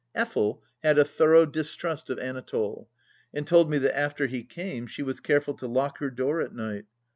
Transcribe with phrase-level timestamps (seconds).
[0.17, 2.89] Effel, had a thorough distrust of Anatole,
[3.35, 6.55] and told me that after he came she was careful to lock her door at
[6.55, 6.85] night.